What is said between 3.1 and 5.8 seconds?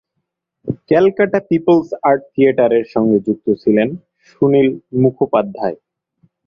যুক্ত ছিলেন সুনীল মুখোপাধ্যায়।